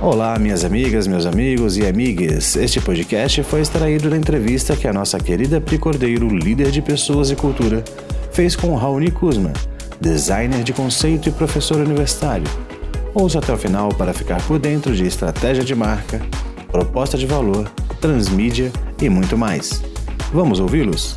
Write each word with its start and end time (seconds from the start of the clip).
Olá, 0.00 0.38
minhas 0.38 0.64
amigas, 0.64 1.08
meus 1.08 1.26
amigos 1.26 1.76
e 1.76 1.84
amigas. 1.84 2.54
Este 2.54 2.80
podcast 2.80 3.42
foi 3.42 3.62
extraído 3.62 4.08
da 4.08 4.16
entrevista 4.16 4.76
que 4.76 4.86
a 4.86 4.92
nossa 4.92 5.18
querida 5.18 5.60
Pri 5.60 5.76
Cordeiro, 5.76 6.28
líder 6.28 6.70
de 6.70 6.80
pessoas 6.80 7.32
e 7.32 7.36
cultura, 7.36 7.82
fez 8.30 8.54
com 8.54 8.76
Raoni 8.76 9.10
Kuzma, 9.10 9.52
designer 10.00 10.62
de 10.62 10.72
conceito 10.72 11.28
e 11.28 11.32
professor 11.32 11.78
universitário. 11.78 12.46
Ouça 13.12 13.40
até 13.40 13.52
o 13.52 13.58
final 13.58 13.88
para 13.88 14.14
ficar 14.14 14.40
por 14.46 14.60
dentro 14.60 14.94
de 14.94 15.04
estratégia 15.04 15.64
de 15.64 15.74
marca, 15.74 16.20
proposta 16.70 17.18
de 17.18 17.26
valor, 17.26 17.68
transmídia 18.00 18.70
e 19.02 19.08
muito 19.08 19.36
mais. 19.36 19.82
Vamos 20.32 20.60
ouvi-los? 20.60 21.12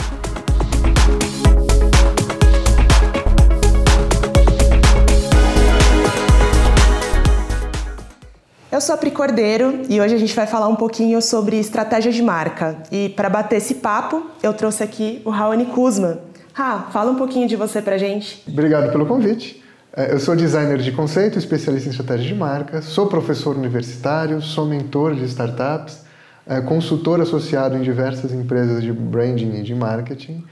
Eu 8.82 8.84
sou 8.84 8.96
a 8.96 8.98
Pri 8.98 9.12
Cordeiro 9.12 9.84
e 9.88 10.02
hoje 10.02 10.16
a 10.16 10.18
gente 10.18 10.36
vai 10.36 10.48
falar 10.48 10.68
um 10.68 10.76
pouquinho 10.76 11.22
sobre 11.22 11.56
estratégia 11.60 12.12
de 12.12 12.24
marca. 12.24 12.78
E 12.92 13.10
para 13.10 13.30
bater 13.30 13.58
esse 13.58 13.76
papo, 13.76 14.26
eu 14.42 14.52
trouxe 14.56 14.82
aqui 14.82 15.22
o 15.24 15.30
Raoni 15.30 15.68
Kuzma. 15.68 16.18
Ra, 16.52 16.88
fala 16.92 17.12
um 17.12 17.16
pouquinho 17.16 17.48
de 17.48 17.56
você 17.56 17.80
pra 17.80 18.00
gente. 18.00 18.44
Obrigado 18.48 18.92
pelo 18.92 19.06
convite. 19.06 19.64
É, 19.96 20.12
eu 20.12 20.20
sou 20.20 20.36
designer 20.36 20.80
de 20.80 20.92
conceito, 20.94 21.38
especialista 21.38 21.90
em 21.90 21.92
estratégia 21.92 22.26
de 22.26 22.34
marca, 22.34 22.82
sou 22.82 23.06
professor 23.06 23.56
universitário, 23.56 24.42
sou 24.42 24.66
mentor 24.66 25.14
de 25.14 25.26
startups, 25.26 26.00
é, 26.48 26.60
consultor 26.62 27.22
associado 27.22 27.78
em 27.78 27.84
diversas 27.84 28.34
empresas 28.34 28.82
de 28.82 28.92
branding 28.92 29.60
e 29.60 29.62
de 29.62 29.76
marketing 29.76 30.44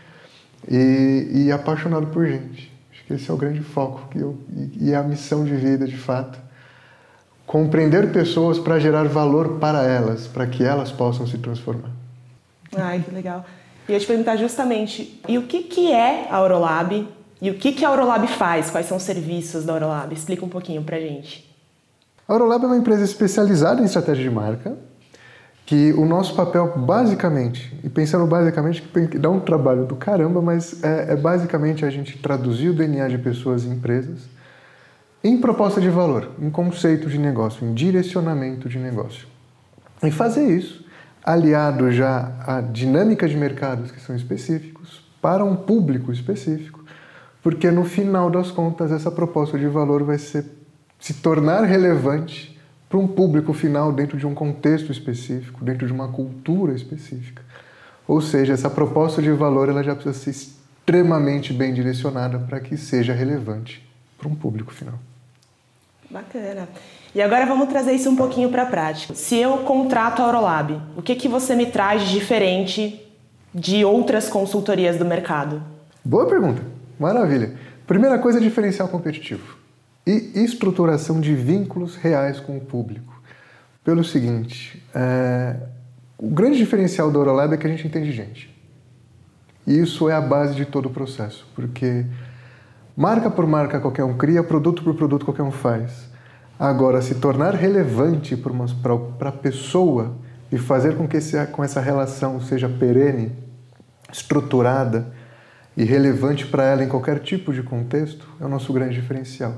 e, 0.69 1.31
e 1.33 1.52
apaixonado 1.52 2.05
por 2.05 2.27
gente. 2.27 2.71
Acho 2.91 3.05
que 3.07 3.13
esse 3.16 3.27
é 3.27 3.33
o 3.33 3.38
grande 3.38 3.61
foco 3.61 4.07
que 4.11 4.19
eu, 4.19 4.38
e, 4.55 4.89
e 4.89 4.93
a 4.93 5.02
missão 5.02 5.43
de 5.43 5.55
vida, 5.55 5.88
de 5.88 5.97
fato 5.97 6.47
compreender 7.49 8.11
pessoas 8.11 8.59
para 8.59 8.78
gerar 8.78 9.08
valor 9.08 9.58
para 9.58 9.81
elas, 9.81 10.28
para 10.28 10.45
que 10.45 10.64
elas 10.64 10.92
possam 10.92 11.25
se 11.25 11.39
transformar. 11.39 11.89
Ai, 12.78 13.03
que 13.03 13.09
legal. 13.09 13.44
E 13.88 13.94
eu 13.94 14.00
te 14.00 14.06
perguntar 14.06 14.36
justamente, 14.36 15.19
e 15.28 15.36
o 15.36 15.47
que, 15.47 15.64
que 15.64 15.91
é 15.91 16.28
a 16.30 16.36
Aurolab 16.36 17.08
e 17.41 17.50
o 17.50 17.56
que, 17.56 17.72
que 17.72 17.83
a 17.83 17.89
Aurolab 17.89 18.28
faz? 18.28 18.69
Quais 18.69 18.86
são 18.86 18.97
os 18.97 19.03
serviços 19.03 19.66
da 19.66 19.73
Aurolab? 19.73 20.14
Explica 20.14 20.45
um 20.45 20.50
pouquinho 20.50 20.83
para 20.83 21.00
gente. 21.00 21.50
A 22.28 22.33
Aurolab 22.33 22.66
é 22.66 22.67
uma 22.67 22.78
empresa 22.78 23.03
especializada 23.03 23.81
em 23.81 23.86
estratégia 23.86 24.23
de 24.23 24.30
marca, 24.30 24.78
que 25.66 25.91
o 25.94 26.06
nosso 26.06 26.36
papel 26.36 26.78
basicamente, 26.78 27.75
e 27.84 27.89
pensando 27.89 28.28
basicamente 28.28 28.84
que 28.84 29.17
dá 29.17 29.31
um 29.31 29.39
trabalho 29.39 29.88
do 29.88 29.95
caramba, 29.95 30.39
mas 30.39 30.84
é, 30.84 31.13
é 31.13 31.16
basicamente 31.16 31.84
a 31.84 31.89
gente 31.89 32.16
traduzir 32.19 32.69
o 32.69 32.73
DNA 32.75 33.08
de 33.08 33.17
pessoas 33.17 33.63
e 33.63 33.69
empresas 33.69 34.30
em 35.23 35.38
proposta 35.38 35.81
de 35.81 35.89
valor, 35.89 36.31
em 36.42 36.50
conceito 36.50 37.09
de 37.09 37.17
negócio, 37.17 37.66
em 37.66 37.73
direcionamento 37.73 38.70
de 38.70 38.78
negócio. 38.78 39.28
E 40.02 40.12
fazer 40.12 40.48
isso 40.48 40.86
aliado 41.23 41.92
já 41.92 42.31
a 42.48 42.62
dinâmicas 42.62 43.30
de 43.30 43.38
mercados 43.38 43.92
que 43.92 44.00
são 44.00 44.16
específicos 44.16 45.03
para 45.22 45.44
um 45.44 45.56
público 45.56 46.12
específico, 46.12 46.84
porque 47.44 47.70
no 47.70 47.84
final 47.84 48.30
das 48.30 48.50
contas 48.50 48.92
essa 48.92 49.12
proposta 49.12 49.59
de 49.59 49.67
valor 49.67 50.03
vai 50.03 50.17
ser, 50.17 50.45
se 51.00 51.16
tornar 51.16 51.64
relevante 51.64 52.58
para 52.88 52.97
um 52.97 53.08
público 53.08 53.53
final 53.53 53.92
dentro 53.92 54.17
de 54.17 54.25
um 54.25 54.34
contexto 54.34 54.92
específico, 54.92 55.64
dentro 55.64 55.86
de 55.86 55.94
uma 55.94 56.08
cultura 56.08 56.73
específica. 56.73 57.44
Ou 58.08 58.22
seja, 58.22 58.53
essa 58.53 58.70
proposta 58.70 59.22
de 59.22 59.31
valor 59.31 59.70
ela 59.70 59.84
já 59.84 59.94
precisa 59.94 60.17
ser 60.17 60.30
extremamente 60.31 61.53
bem 61.53 61.73
direcionada 61.73 62.40
para 62.40 62.59
que 62.59 62.75
seja 62.75 63.14
relevante 63.14 63.88
para 64.17 64.28
um 64.28 64.34
público 64.34 64.73
final. 64.73 64.97
Bacana. 66.09 66.67
E 67.13 67.21
agora 67.21 67.45
vamos 67.45 67.69
trazer 67.69 67.93
isso 67.93 68.09
um 68.09 68.15
pouquinho 68.15 68.49
para 68.49 68.63
a 68.63 68.65
prática. 68.65 69.13
Se 69.15 69.35
eu 69.38 69.59
contrato 69.59 70.21
a 70.21 70.25
Aurolab, 70.25 70.79
o 70.95 71.01
que, 71.01 71.16
que 71.16 71.27
você 71.27 71.55
me 71.55 71.67
traz 71.67 72.03
de 72.03 72.13
diferente 72.13 73.06
de 73.53 73.84
outras 73.84 74.29
consultorias 74.29 74.97
do 74.97 75.06
mercado? 75.06 75.61
Boa 76.03 76.28
pergunta. 76.28 76.61
Maravilha. 77.00 77.53
Primeira 77.85 78.19
coisa 78.19 78.39
é 78.39 78.41
diferencial 78.41 78.88
competitivo 78.88 79.57
e 80.06 80.44
estruturação 80.44 81.19
de 81.19 81.35
vínculos 81.35 81.95
reais 81.95 82.39
com 82.39 82.57
o 82.57 82.61
público. 82.61 83.22
Pelo 83.84 84.03
seguinte, 84.03 84.84
é... 84.94 85.55
o 86.17 86.29
grande 86.29 86.57
diferencial 86.57 87.11
da 87.11 87.19
Aurolab 87.19 87.53
é 87.53 87.57
que 87.57 87.67
a 87.67 87.69
gente 87.69 87.88
entende 87.88 88.11
gente. 88.11 88.55
E 89.66 89.79
isso 89.79 90.09
é 90.09 90.13
a 90.13 90.22
base 90.22 90.55
de 90.55 90.66
todo 90.66 90.88
o 90.88 90.89
processo, 90.89 91.47
porque 91.55 92.05
Marca 92.99 93.29
por 93.29 93.47
marca 93.47 93.79
qualquer 93.79 94.03
um 94.03 94.17
cria, 94.17 94.43
produto 94.43 94.83
por 94.83 94.93
produto 94.93 95.23
qualquer 95.23 95.43
um 95.43 95.51
faz. 95.51 96.09
Agora, 96.59 97.01
se 97.01 97.15
tornar 97.15 97.55
relevante 97.55 98.35
para 98.35 99.29
a 99.29 99.31
pessoa 99.31 100.17
e 100.51 100.57
fazer 100.57 100.97
com 100.97 101.07
que 101.07 101.15
esse, 101.15 101.41
com 101.45 101.63
essa 101.63 101.79
relação 101.79 102.41
seja 102.41 102.67
perene, 102.67 103.31
estruturada 104.11 105.13
e 105.77 105.85
relevante 105.85 106.45
para 106.45 106.65
ela 106.65 106.83
em 106.83 106.89
qualquer 106.89 107.19
tipo 107.19 107.53
de 107.53 107.63
contexto, 107.63 108.27
é 108.37 108.43
o 108.43 108.49
nosso 108.49 108.73
grande 108.73 108.95
diferencial. 108.95 109.53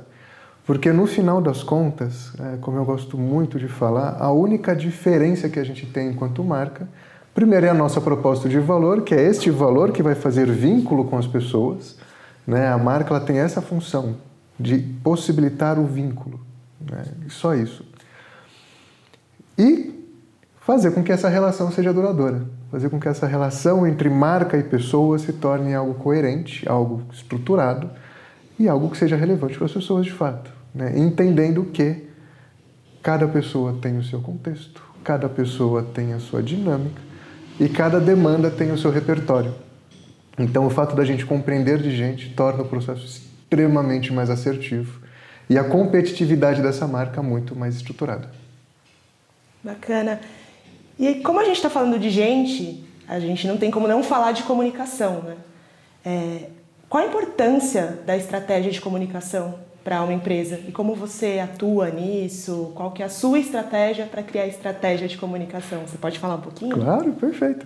Porque 0.64 0.92
no 0.92 1.08
final 1.08 1.42
das 1.42 1.64
contas, 1.64 2.34
é, 2.40 2.58
como 2.58 2.78
eu 2.78 2.86
gosto 2.86 3.18
muito 3.18 3.58
de 3.58 3.68
falar, 3.68 4.18
a 4.20 4.32
única 4.32 4.76
diferença 4.76 5.50
que 5.50 5.60
a 5.60 5.64
gente 5.64 5.88
tem 5.88 6.10
enquanto 6.10 6.44
marca, 6.44 6.88
primeiro 7.34 7.66
é 7.66 7.70
a 7.70 7.74
nossa 7.74 8.00
proposta 8.00 8.48
de 8.48 8.60
valor, 8.60 9.02
que 9.02 9.16
é 9.16 9.24
este 9.24 9.50
valor 9.50 9.92
que 9.92 10.04
vai 10.04 10.14
fazer 10.14 10.46
vínculo 10.46 11.06
com 11.06 11.18
as 11.18 11.26
pessoas 11.26 11.98
né? 12.46 12.68
A 12.68 12.78
marca 12.78 13.14
ela 13.14 13.24
tem 13.24 13.38
essa 13.38 13.62
função 13.62 14.18
de 14.60 14.78
possibilitar 14.78 15.80
o 15.80 15.86
vínculo, 15.86 16.40
né? 16.80 17.06
só 17.30 17.56
isso. 17.56 17.86
E 19.58 19.92
fazer 20.60 20.92
com 20.92 21.04
que 21.04 21.12
essa 21.12 21.28
relação 21.28 21.72
seja 21.72 21.94
duradoura, 21.94 22.44
fazer 22.72 22.90
com 22.90 23.00
que 23.00 23.08
essa 23.08 23.26
relação 23.26 23.86
entre 23.86 24.10
marca 24.10 24.58
e 24.58 24.64
pessoa 24.64 25.18
se 25.18 25.34
torne 25.34 25.74
algo 25.74 25.96
coerente, 25.96 26.68
algo 26.70 27.02
estruturado 27.12 27.90
e 28.60 28.70
algo 28.70 28.90
que 28.90 28.98
seja 28.98 29.16
relevante 29.16 29.58
para 29.58 29.66
as 29.66 29.74
pessoas 29.74 30.06
de 30.06 30.12
fato, 30.12 30.52
né? 30.74 30.94
entendendo 30.98 31.66
que 31.66 32.08
cada 33.02 33.28
pessoa 33.28 33.78
tem 33.82 33.98
o 33.98 34.04
seu 34.04 34.22
contexto, 34.22 34.82
cada 35.04 35.28
pessoa 35.28 35.82
tem 35.82 36.14
a 36.14 36.20
sua 36.20 36.44
dinâmica 36.44 37.02
e 37.60 37.68
cada 37.68 38.00
demanda 38.00 38.50
tem 38.50 38.72
o 38.72 38.78
seu 38.78 38.92
repertório. 38.92 39.54
Então, 40.38 40.66
o 40.66 40.70
fato 40.70 40.96
da 40.96 41.04
gente 41.04 41.26
compreender 41.26 41.80
de 41.80 41.96
gente 41.96 42.30
torna 42.30 42.64
o 42.64 42.68
processo 42.68 43.06
extremamente 43.06 44.14
mais 44.14 44.30
assertivo 44.30 45.02
e 45.50 45.58
a 45.58 45.64
competitividade 45.64 46.62
dessa 46.62 46.88
marca 46.88 47.22
muito 47.22 47.56
mais 47.56 47.76
estruturada. 47.76 48.30
Bacana. 49.64 50.20
E 50.98 51.16
como 51.16 51.40
a 51.40 51.44
gente 51.44 51.58
está 51.58 51.70
falando 51.70 52.00
de 52.00 52.10
gente, 52.10 52.84
a 53.08 53.20
gente 53.20 53.48
não 53.48 53.58
tem 53.58 53.70
como 53.70 53.88
não 53.88 54.04
falar 54.04 54.32
de 54.32 54.44
comunicação, 54.44 55.22
né? 55.22 55.36
É, 56.04 56.50
qual 56.88 57.04
a 57.04 57.08
importância 57.08 58.00
da 58.06 58.18
estratégia 58.18 58.72
de 58.72 58.82
comunicação 58.82 59.56
para 59.84 60.02
uma 60.04 60.14
empresa 60.14 60.60
e 60.68 60.72
como 60.72 60.96
você 60.96 61.40
atua 61.40 61.90
nisso? 61.90 62.72
Qual 62.76 62.92
que 62.92 63.02
é 63.02 63.06
a 63.06 63.10
sua 63.10 63.40
estratégia 63.40 64.06
para 64.06 64.22
criar 64.24 64.48
estratégia 64.48 65.08
de 65.08 65.18
comunicação? 65.18 65.82
Você 65.88 65.98
pode 65.98 66.20
falar 66.20 66.36
um 66.36 66.42
pouquinho? 66.42 66.76
Claro, 66.76 67.12
perfeito. 67.14 67.66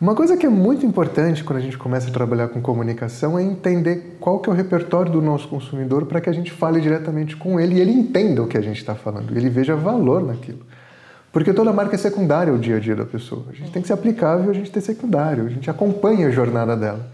Uma 0.00 0.14
coisa 0.14 0.34
que 0.34 0.46
é 0.46 0.48
muito 0.48 0.86
importante 0.86 1.44
quando 1.44 1.58
a 1.58 1.62
gente 1.62 1.76
começa 1.76 2.08
a 2.08 2.10
trabalhar 2.10 2.48
com 2.48 2.62
comunicação 2.62 3.38
é 3.38 3.42
entender 3.42 4.16
qual 4.18 4.38
que 4.38 4.48
é 4.48 4.52
o 4.52 4.56
repertório 4.56 5.12
do 5.12 5.20
nosso 5.20 5.46
consumidor 5.46 6.06
para 6.06 6.22
que 6.22 6.30
a 6.30 6.32
gente 6.32 6.50
fale 6.50 6.80
diretamente 6.80 7.36
com 7.36 7.60
ele 7.60 7.74
e 7.74 7.80
ele 7.80 7.92
entenda 7.92 8.42
o 8.42 8.46
que 8.46 8.56
a 8.56 8.62
gente 8.62 8.78
está 8.78 8.94
falando, 8.94 9.36
ele 9.36 9.50
veja 9.50 9.76
valor 9.76 10.24
naquilo. 10.24 10.60
Porque 11.30 11.52
toda 11.52 11.70
marca 11.70 11.96
é 11.96 11.98
secundária 11.98 12.50
ao 12.50 12.58
dia 12.58 12.78
a 12.78 12.80
dia 12.80 12.96
da 12.96 13.04
pessoa. 13.04 13.44
A 13.50 13.52
gente 13.52 13.70
tem 13.72 13.82
que 13.82 13.88
ser 13.88 13.92
aplicável, 13.92 14.50
a 14.50 14.54
gente 14.54 14.70
tem 14.70 14.80
secundário, 14.80 15.44
a 15.44 15.50
gente 15.50 15.68
acompanha 15.68 16.28
a 16.28 16.30
jornada 16.30 16.74
dela. 16.74 17.06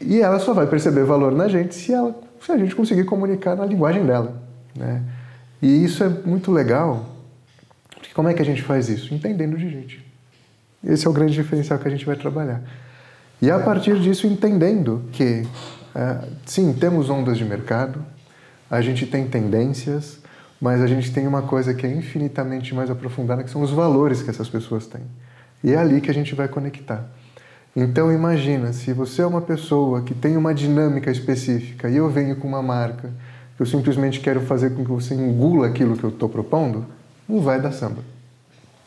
E 0.00 0.20
ela 0.20 0.38
só 0.38 0.54
vai 0.54 0.68
perceber 0.68 1.02
valor 1.02 1.32
na 1.32 1.48
gente 1.48 1.74
se, 1.74 1.92
ela, 1.92 2.16
se 2.40 2.52
a 2.52 2.56
gente 2.56 2.76
conseguir 2.76 3.02
comunicar 3.02 3.56
na 3.56 3.66
linguagem 3.66 4.06
dela. 4.06 4.40
Né? 4.76 5.02
E 5.60 5.84
isso 5.84 6.04
é 6.04 6.08
muito 6.08 6.52
legal. 6.52 7.04
Porque 7.90 8.14
como 8.14 8.28
é 8.28 8.32
que 8.32 8.40
a 8.40 8.44
gente 8.44 8.62
faz 8.62 8.88
isso? 8.88 9.12
Entendendo 9.12 9.58
de 9.58 9.68
gente. 9.68 10.09
Esse 10.82 11.06
é 11.06 11.10
o 11.10 11.12
grande 11.12 11.32
diferencial 11.32 11.78
que 11.78 11.86
a 11.86 11.90
gente 11.90 12.04
vai 12.04 12.16
trabalhar. 12.16 12.62
E 13.40 13.50
a 13.50 13.58
partir 13.58 13.98
disso, 14.00 14.26
entendendo 14.26 15.02
que, 15.12 15.46
é, 15.94 16.28
sim, 16.46 16.72
temos 16.72 17.08
ondas 17.08 17.38
de 17.38 17.44
mercado, 17.44 18.04
a 18.70 18.80
gente 18.80 19.06
tem 19.06 19.26
tendências, 19.26 20.18
mas 20.60 20.80
a 20.80 20.86
gente 20.86 21.12
tem 21.12 21.26
uma 21.26 21.42
coisa 21.42 21.74
que 21.74 21.86
é 21.86 21.90
infinitamente 21.92 22.74
mais 22.74 22.90
aprofundada, 22.90 23.42
que 23.42 23.50
são 23.50 23.62
os 23.62 23.70
valores 23.70 24.22
que 24.22 24.30
essas 24.30 24.48
pessoas 24.48 24.86
têm. 24.86 25.02
E 25.64 25.72
é 25.72 25.76
ali 25.76 26.00
que 26.00 26.10
a 26.10 26.14
gente 26.14 26.34
vai 26.34 26.48
conectar. 26.48 27.04
Então 27.74 28.12
imagina, 28.12 28.72
se 28.72 28.92
você 28.92 29.22
é 29.22 29.26
uma 29.26 29.40
pessoa 29.40 30.02
que 30.02 30.14
tem 30.14 30.36
uma 30.36 30.52
dinâmica 30.52 31.10
específica 31.10 31.88
e 31.88 31.96
eu 31.96 32.10
venho 32.10 32.36
com 32.36 32.48
uma 32.48 32.62
marca 32.62 33.10
eu 33.60 33.66
simplesmente 33.66 34.20
quero 34.20 34.40
fazer 34.40 34.70
com 34.70 34.82
que 34.82 34.90
você 34.90 35.14
engula 35.14 35.66
aquilo 35.66 35.94
que 35.94 36.02
eu 36.02 36.08
estou 36.08 36.30
propondo, 36.30 36.86
não 37.28 37.42
vai 37.42 37.60
dar 37.60 37.72
samba. 37.72 38.02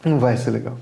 Não 0.04 0.18
vai 0.18 0.36
ser 0.36 0.50
legal. 0.50 0.76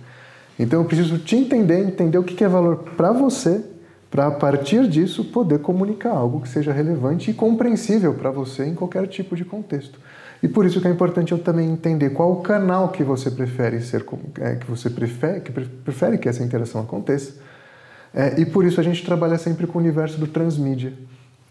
Então 0.60 0.82
eu 0.82 0.86
preciso 0.86 1.18
te 1.18 1.36
entender, 1.36 1.80
entender 1.80 2.18
o 2.18 2.24
que 2.24 2.44
é 2.44 2.48
valor 2.48 2.78
para 2.96 3.12
você, 3.12 3.64
para 4.10 4.28
a 4.28 4.32
partir 4.32 4.88
disso 4.88 5.24
poder 5.26 5.60
comunicar 5.60 6.12
algo 6.12 6.42
que 6.42 6.50
seja 6.50 6.74
relevante 6.74 7.32
e 7.32 7.34
compreensível 7.34 8.14
para 8.14 8.30
você 8.30 8.66
em 8.66 8.76
qualquer 8.76 9.08
tipo 9.08 9.36
de 9.36 9.46
contexto. 9.46 10.00
E 10.44 10.48
por 10.48 10.66
isso 10.66 10.82
que 10.82 10.88
é 10.88 10.92
importante 10.92 11.32
eu 11.32 11.40
também 11.40 11.70
entender 11.70 12.10
qual 12.10 12.32
o 12.32 12.42
canal 12.42 12.90
que 12.90 13.04
você 13.04 13.30
prefere 13.30 13.80
ser, 13.82 14.04
é, 14.40 14.56
que 14.56 14.70
você 14.70 14.90
prefere 14.90 15.40
que, 15.40 15.52
prefere 15.52 16.18
que 16.18 16.28
essa 16.28 16.44
interação 16.44 16.82
aconteça. 16.82 17.34
É, 18.14 18.40
e 18.42 18.46
por 18.46 18.66
isso 18.66 18.80
a 18.80 18.84
gente 18.84 19.06
trabalha 19.06 19.38
sempre 19.38 19.66
com 19.68 19.78
o 19.78 19.82
universo 19.82 20.20
do 20.20 20.28
transmídia, 20.28 20.94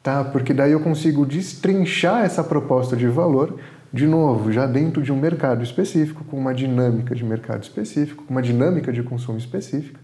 tá? 0.02 0.24
Porque 0.24 0.52
daí 0.52 0.72
eu 0.72 0.80
consigo 0.80 1.24
destrinchar 1.24 2.24
essa 2.24 2.44
proposta 2.44 2.96
de 2.96 3.06
valor, 3.06 3.58
de 3.92 4.06
novo, 4.06 4.52
já 4.52 4.66
dentro 4.66 5.02
de 5.02 5.12
um 5.12 5.16
mercado 5.16 5.62
específico, 5.62 6.24
com 6.24 6.36
uma 6.36 6.54
dinâmica 6.54 7.14
de 7.14 7.24
mercado 7.24 7.62
específico, 7.62 8.24
com 8.24 8.32
uma 8.32 8.42
dinâmica 8.42 8.92
de 8.92 9.02
consumo 9.02 9.38
específica, 9.38 9.98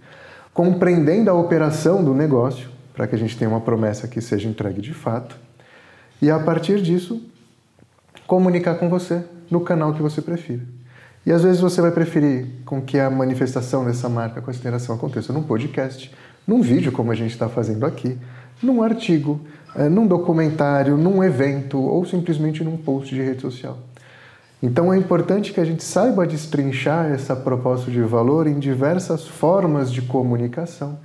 compreendendo 0.53 1.31
a 1.31 1.35
operação 1.35 2.03
do 2.03 2.13
negócio, 2.13 2.69
para 2.95 3.07
que 3.07 3.15
a 3.15 3.19
gente 3.19 3.37
tenha 3.37 3.49
uma 3.49 3.61
promessa 3.61 4.09
que 4.09 4.21
seja 4.21 4.49
entregue 4.49 4.81
de 4.81 4.93
fato, 4.93 5.37
e 6.21 6.31
a 6.31 6.39
partir 6.39 6.81
disso 6.81 7.23
comunicar 8.27 8.75
com 8.77 8.89
você 8.89 9.23
no 9.51 9.61
canal 9.61 9.95
que 9.95 10.03
você 10.03 10.21
prefira. 10.21 10.63
E 11.25 11.33
às 11.33 11.43
vezes 11.43 11.61
você 11.61 11.81
vai 11.81 11.91
preferir 11.91 12.47
com 12.65 12.81
que 12.81 12.99
a 12.99 13.11
manifestação 13.11 13.85
dessa 13.85 14.09
marca 14.09 14.41
com 14.41 14.51
essa 14.51 14.61
interação 14.61 14.95
aconteça 14.95 15.33
num 15.33 15.43
podcast, 15.43 16.13
num 16.47 16.63
vídeo 16.63 16.93
como 16.93 17.11
a 17.11 17.15
gente 17.15 17.33
está 17.33 17.49
fazendo 17.49 17.85
aqui, 17.85 18.17
num 18.63 18.83
artigo, 18.83 19.41
eh, 19.77 19.89
num 19.89 20.07
documentário, 20.07 20.97
num 20.97 21.23
evento 21.23 21.79
ou 21.79 22.05
simplesmente 22.05 22.65
num 22.65 22.77
post 22.77 23.15
de 23.15 23.23
rede 23.23 23.43
social. 23.43 23.79
Então 24.63 24.93
é 24.93 24.97
importante 24.97 25.53
que 25.53 25.61
a 25.61 25.65
gente 25.65 25.85
saiba 25.85 26.27
destrinchar 26.27 27.07
essa 27.07 27.37
proposta 27.37 27.91
de 27.91 28.01
valor 28.01 28.47
em 28.47 28.59
diversas 28.59 29.27
formas 29.27 29.93
de 29.93 30.03
comunicação 30.03 30.99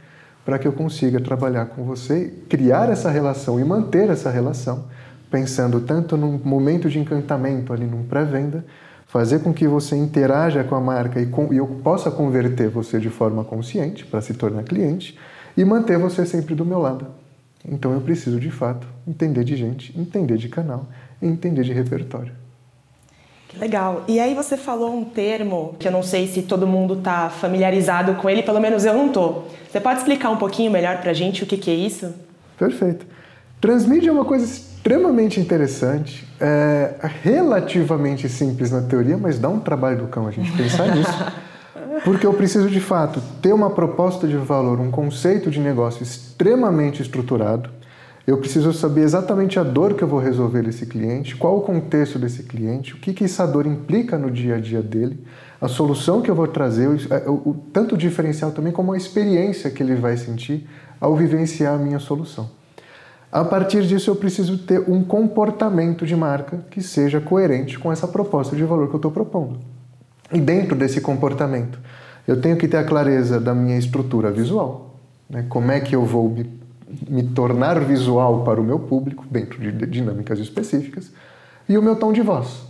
para 0.45 0.57
que 0.57 0.67
eu 0.67 0.73
consiga 0.73 1.19
trabalhar 1.19 1.67
com 1.67 1.83
você, 1.83 2.33
criar 2.49 2.89
essa 2.89 3.11
relação 3.11 3.59
e 3.59 3.63
manter 3.63 4.09
essa 4.09 4.29
relação 4.29 4.85
pensando 5.31 5.79
tanto 5.79 6.17
num 6.17 6.37
momento 6.43 6.89
de 6.89 6.99
encantamento 6.99 7.71
ali 7.71 7.85
num 7.85 8.03
pré-venda, 8.03 8.65
fazer 9.07 9.39
com 9.39 9.53
que 9.53 9.65
você 9.65 9.95
interaja 9.95 10.63
com 10.63 10.75
a 10.75 10.81
marca 10.81 11.21
e, 11.21 11.25
com, 11.25 11.53
e 11.53 11.57
eu 11.57 11.65
possa 11.65 12.11
converter 12.11 12.69
você 12.69 12.99
de 12.99 13.09
forma 13.09 13.43
consciente 13.43 14.05
para 14.05 14.21
se 14.21 14.33
tornar 14.33 14.63
cliente 14.63 15.17
e 15.55 15.63
manter 15.63 15.97
você 15.97 16.25
sempre 16.25 16.53
do 16.53 16.65
meu 16.65 16.79
lado. 16.79 17.07
Então 17.67 17.93
eu 17.93 18.01
preciso 18.01 18.39
de 18.39 18.49
fato 18.49 18.87
entender 19.07 19.43
de 19.43 19.55
gente, 19.55 19.97
entender 19.99 20.37
de 20.37 20.49
canal 20.49 20.87
e 21.21 21.27
entender 21.27 21.63
de 21.63 21.73
repertório. 21.73 22.33
Que 23.47 23.59
legal. 23.59 24.05
E 24.07 24.19
aí 24.19 24.33
você 24.33 24.55
falou 24.55 24.95
um 24.95 25.03
termo 25.03 25.75
que 25.77 25.87
eu 25.87 25.91
não 25.91 26.01
sei 26.01 26.25
se 26.25 26.41
todo 26.41 26.65
mundo 26.65 26.99
está 26.99 27.29
familiarizado 27.29 28.15
com 28.15 28.29
ele, 28.29 28.41
pelo 28.41 28.61
menos 28.61 28.85
eu 28.85 28.93
não 28.93 29.09
tô. 29.09 29.43
Você 29.69 29.79
pode 29.79 29.99
explicar 29.99 30.29
um 30.29 30.37
pouquinho 30.37 30.71
melhor 30.71 31.01
para 31.01 31.11
a 31.11 31.13
gente 31.13 31.43
o 31.43 31.45
que, 31.45 31.57
que 31.57 31.69
é 31.69 31.75
isso? 31.75 32.13
Perfeito. 32.57 33.05
Transmídia 33.59 34.09
é 34.09 34.13
uma 34.13 34.25
coisa 34.25 34.45
extremamente 34.45 35.39
interessante, 35.39 36.25
é 36.39 36.95
relativamente 37.21 38.27
simples 38.29 38.71
na 38.71 38.81
teoria, 38.81 39.17
mas 39.17 39.37
dá 39.37 39.49
um 39.49 39.59
trabalho 39.59 39.97
do 39.97 40.07
cão 40.07 40.27
a 40.27 40.31
gente 40.31 40.51
pensar 40.53 40.87
nisso. 40.95 41.11
Porque 42.03 42.25
eu 42.25 42.33
preciso 42.33 42.67
de 42.67 42.79
fato 42.79 43.21
ter 43.43 43.53
uma 43.53 43.69
proposta 43.69 44.27
de 44.27 44.35
valor, 44.35 44.79
um 44.79 44.89
conceito 44.89 45.51
de 45.51 45.59
negócio 45.59 46.01
extremamente 46.01 46.99
estruturado. 46.99 47.69
Eu 48.25 48.37
preciso 48.39 48.73
saber 48.73 49.01
exatamente 49.01 49.59
a 49.59 49.63
dor 49.63 49.93
que 49.93 50.03
eu 50.03 50.07
vou 50.07 50.19
resolver 50.19 50.63
desse 50.63 50.87
cliente, 50.87 51.35
qual 51.35 51.57
o 51.57 51.61
contexto 51.61 52.17
desse 52.17 52.43
cliente, 52.43 52.95
o 52.95 52.97
que, 52.97 53.13
que 53.13 53.25
essa 53.25 53.45
dor 53.45 53.67
implica 53.67 54.17
no 54.17 54.31
dia 54.31 54.55
a 54.55 54.59
dia 54.59 54.81
dele, 54.81 55.23
a 55.59 55.67
solução 55.67 56.21
que 56.21 56.31
eu 56.31 56.35
vou 56.35 56.47
trazer, 56.47 56.87
o, 56.87 57.49
o 57.49 57.53
tanto 57.71 57.93
o 57.93 57.97
diferencial 57.97 58.51
também 58.51 58.73
como 58.73 58.93
a 58.93 58.97
experiência 58.97 59.69
que 59.69 59.83
ele 59.83 59.95
vai 59.95 60.17
sentir 60.17 60.67
ao 60.99 61.15
vivenciar 61.15 61.75
a 61.75 61.77
minha 61.77 61.99
solução. 61.99 62.49
A 63.31 63.45
partir 63.45 63.83
disso, 63.83 64.09
eu 64.09 64.15
preciso 64.15 64.57
ter 64.57 64.89
um 64.89 65.03
comportamento 65.03 66.05
de 66.05 66.15
marca 66.15 66.65
que 66.71 66.81
seja 66.81 67.21
coerente 67.21 67.77
com 67.77 67.91
essa 67.91 68.07
proposta 68.07 68.55
de 68.55 68.63
valor 68.63 68.87
que 68.87 68.95
eu 68.95 68.97
estou 68.97 69.11
propondo. 69.11 69.59
E 70.31 70.39
dentro 70.39 70.75
desse 70.75 71.01
comportamento, 71.01 71.79
eu 72.27 72.39
tenho 72.39 72.57
que 72.57 72.67
ter 72.67 72.77
a 72.77 72.83
clareza 72.83 73.39
da 73.39 73.53
minha 73.53 73.77
estrutura 73.77 74.31
visual. 74.31 74.95
Né? 75.29 75.45
Como 75.49 75.71
é 75.71 75.79
que 75.79 75.95
eu 75.95 76.05
vou 76.05 76.29
me, 76.29 76.49
me 77.09 77.23
tornar 77.23 77.79
visual 77.79 78.43
para 78.43 78.59
o 78.59 78.63
meu 78.63 78.79
público, 78.79 79.25
dentro 79.29 79.59
de 79.59 79.71
dinâmicas 79.87 80.39
específicas, 80.39 81.11
e 81.67 81.77
o 81.77 81.81
meu 81.81 81.95
tom 81.95 82.11
de 82.11 82.21
voz. 82.21 82.63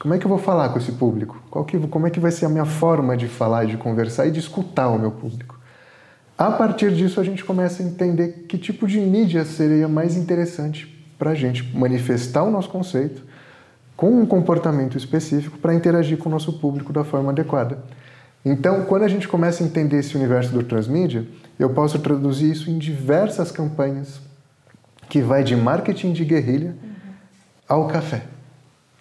Como 0.00 0.14
é 0.14 0.18
que 0.18 0.24
eu 0.24 0.28
vou 0.28 0.38
falar 0.38 0.68
com 0.68 0.78
esse 0.78 0.92
público? 0.92 1.42
Que, 1.66 1.78
como 1.88 2.06
é 2.06 2.10
que 2.10 2.20
vai 2.20 2.30
ser 2.30 2.46
a 2.46 2.48
minha 2.48 2.64
forma 2.64 3.16
de 3.16 3.26
falar, 3.26 3.66
de 3.66 3.76
conversar 3.76 4.26
e 4.26 4.30
de 4.30 4.38
escutar 4.38 4.88
o 4.88 4.98
meu 4.98 5.10
público? 5.10 5.58
A 6.36 6.52
partir 6.52 6.92
disso, 6.94 7.20
a 7.20 7.24
gente 7.24 7.44
começa 7.44 7.82
a 7.82 7.86
entender 7.86 8.44
que 8.48 8.56
tipo 8.56 8.86
de 8.86 9.00
mídia 9.00 9.44
seria 9.44 9.88
mais 9.88 10.16
interessante 10.16 10.86
para 11.18 11.30
a 11.30 11.34
gente 11.34 11.64
manifestar 11.76 12.44
o 12.44 12.50
nosso 12.50 12.68
conceito 12.68 13.26
com 13.98 14.10
um 14.12 14.24
comportamento 14.24 14.96
específico 14.96 15.58
para 15.58 15.74
interagir 15.74 16.18
com 16.18 16.28
o 16.28 16.32
nosso 16.32 16.52
público 16.60 16.92
da 16.92 17.02
forma 17.02 17.32
adequada. 17.32 17.82
Então, 18.44 18.84
quando 18.84 19.02
a 19.02 19.08
gente 19.08 19.26
começa 19.26 19.60
a 19.60 19.66
entender 19.66 19.98
esse 19.98 20.16
universo 20.16 20.52
do 20.52 20.62
transmídia, 20.62 21.26
eu 21.58 21.70
posso 21.70 21.98
traduzir 21.98 22.52
isso 22.52 22.70
em 22.70 22.78
diversas 22.78 23.50
campanhas 23.50 24.20
que 25.08 25.20
vai 25.20 25.42
de 25.42 25.56
marketing 25.56 26.12
de 26.12 26.24
guerrilha 26.24 26.76
ao 27.68 27.88
café, 27.88 28.22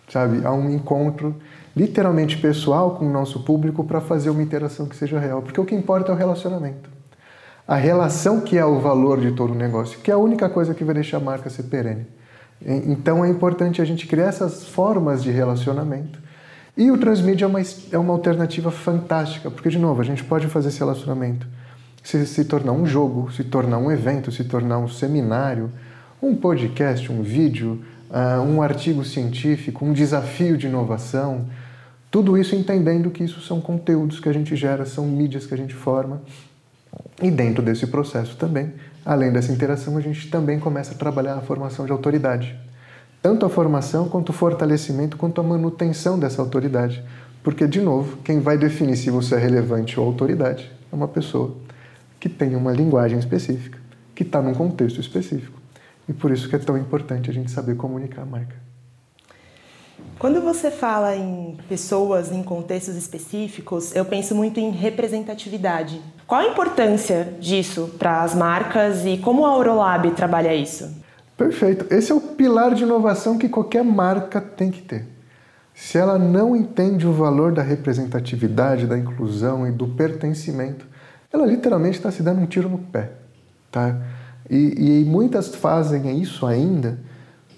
sabe? 0.09 0.43
A 0.43 0.51
um 0.51 0.67
encontro 0.71 1.35
literalmente 1.75 2.35
pessoal 2.39 2.95
com 2.95 3.05
o 3.05 3.11
nosso 3.11 3.43
público 3.43 3.83
para 3.83 4.01
fazer 4.01 4.31
uma 4.31 4.41
interação 4.41 4.87
que 4.87 4.95
seja 4.95 5.19
real, 5.19 5.43
porque 5.43 5.61
o 5.61 5.65
que 5.65 5.75
importa 5.75 6.11
é 6.11 6.15
o 6.15 6.17
relacionamento 6.17 6.97
a 7.67 7.75
relação 7.75 8.39
que 8.39 8.57
é 8.57 8.65
o 8.65 8.79
valor 8.79 9.19
de 9.19 9.33
todo 9.33 9.51
o 9.51 9.55
negócio, 9.55 9.99
que 9.99 10.09
é 10.09 10.13
a 10.13 10.17
única 10.17 10.47
coisa 10.47 10.73
que 10.73 10.85
vai 10.85 10.95
deixar 10.95 11.17
a 11.17 11.19
marca 11.19 11.49
ser 11.49 11.63
perene. 11.63 12.07
Então 12.65 13.23
é 13.23 13.29
importante 13.29 13.81
a 13.81 13.85
gente 13.85 14.07
criar 14.07 14.27
essas 14.27 14.65
formas 14.65 15.23
de 15.23 15.31
relacionamento. 15.31 16.19
E 16.75 16.91
o 16.91 16.97
transmídia 16.97 17.45
é 17.45 17.47
uma, 17.47 17.61
é 17.91 17.97
uma 17.97 18.13
alternativa 18.13 18.69
fantástica, 18.69 19.49
porque, 19.49 19.69
de 19.69 19.79
novo, 19.79 19.99
a 19.99 20.03
gente 20.03 20.23
pode 20.23 20.47
fazer 20.47 20.69
esse 20.69 20.79
relacionamento 20.79 21.47
se, 22.03 22.25
se 22.25 22.45
tornar 22.45 22.71
um 22.71 22.85
jogo, 22.85 23.31
se 23.31 23.43
tornar 23.43 23.79
um 23.79 23.91
evento, 23.91 24.31
se 24.31 24.43
tornar 24.43 24.77
um 24.77 24.87
seminário, 24.87 25.71
um 26.21 26.35
podcast, 26.35 27.11
um 27.11 27.21
vídeo, 27.21 27.83
uh, 28.09 28.41
um 28.41 28.61
artigo 28.61 29.03
científico, 29.03 29.83
um 29.83 29.91
desafio 29.91 30.57
de 30.57 30.67
inovação. 30.67 31.47
Tudo 32.09 32.37
isso 32.37 32.55
entendendo 32.55 33.11
que 33.11 33.23
isso 33.23 33.41
são 33.41 33.59
conteúdos 33.59 34.19
que 34.19 34.29
a 34.29 34.33
gente 34.33 34.55
gera, 34.55 34.85
são 34.85 35.05
mídias 35.05 35.45
que 35.45 35.53
a 35.53 35.57
gente 35.57 35.73
forma 35.73 36.21
e 37.21 37.31
dentro 37.31 37.63
desse 37.63 37.87
processo 37.87 38.35
também, 38.37 38.73
além 39.05 39.31
dessa 39.31 39.51
interação, 39.51 39.97
a 39.97 40.01
gente 40.01 40.29
também 40.29 40.59
começa 40.59 40.93
a 40.93 40.97
trabalhar 40.97 41.35
a 41.35 41.41
formação 41.41 41.85
de 41.85 41.91
autoridade. 41.91 42.57
Tanto 43.21 43.45
a 43.45 43.49
formação, 43.49 44.07
quanto 44.07 44.29
o 44.29 44.33
fortalecimento, 44.33 45.17
quanto 45.17 45.41
a 45.41 45.43
manutenção 45.43 46.19
dessa 46.19 46.41
autoridade. 46.41 47.03
Porque, 47.43 47.67
de 47.67 47.81
novo, 47.81 48.17
quem 48.17 48.39
vai 48.39 48.57
definir 48.57 48.95
se 48.95 49.09
você 49.09 49.35
é 49.35 49.39
relevante 49.39 49.99
ou 49.99 50.05
autoridade 50.05 50.71
é 50.91 50.95
uma 50.95 51.07
pessoa 51.07 51.55
que 52.19 52.29
tem 52.29 52.55
uma 52.55 52.71
linguagem 52.71 53.17
específica, 53.17 53.79
que 54.13 54.23
está 54.23 54.41
num 54.41 54.53
contexto 54.53 54.99
específico. 54.99 55.57
E 56.07 56.13
por 56.13 56.31
isso 56.31 56.47
que 56.47 56.55
é 56.55 56.59
tão 56.59 56.77
importante 56.77 57.29
a 57.29 57.33
gente 57.33 57.51
saber 57.51 57.75
comunicar 57.75 58.21
a 58.21 58.25
marca. 58.25 58.66
Quando 60.19 60.41
você 60.41 60.71
fala 60.71 61.15
em 61.15 61.55
pessoas 61.69 62.31
em 62.31 62.41
contextos 62.41 62.95
específicos, 62.95 63.95
eu 63.95 64.03
penso 64.03 64.33
muito 64.33 64.59
em 64.59 64.71
representatividade. 64.71 66.01
Qual 66.25 66.41
a 66.41 66.47
importância 66.47 67.35
disso 67.39 67.93
para 67.99 68.23
as 68.23 68.33
marcas 68.33 69.05
e 69.05 69.17
como 69.19 69.45
a 69.45 69.49
Aurolab 69.49 70.09
trabalha 70.11 70.55
isso? 70.55 70.89
Perfeito. 71.37 71.85
Esse 71.93 72.11
é 72.11 72.15
o 72.15 72.19
pilar 72.19 72.73
de 72.73 72.81
inovação 72.81 73.37
que 73.37 73.47
qualquer 73.47 73.83
marca 73.83 74.41
tem 74.41 74.71
que 74.71 74.81
ter. 74.81 75.05
Se 75.75 75.99
ela 75.99 76.17
não 76.17 76.55
entende 76.55 77.05
o 77.05 77.13
valor 77.13 77.51
da 77.51 77.61
representatividade, 77.61 78.87
da 78.87 78.97
inclusão 78.97 79.67
e 79.67 79.71
do 79.71 79.87
pertencimento, 79.89 80.87
ela 81.31 81.45
literalmente 81.45 81.97
está 81.97 82.09
se 82.09 82.23
dando 82.23 82.41
um 82.41 82.47
tiro 82.47 82.67
no 82.67 82.79
pé. 82.79 83.11
Tá? 83.71 83.95
E, 84.49 85.03
e 85.03 85.05
muitas 85.05 85.53
fazem 85.53 86.19
isso 86.19 86.47
ainda 86.47 87.05